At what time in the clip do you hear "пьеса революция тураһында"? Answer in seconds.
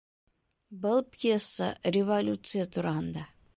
1.17-3.31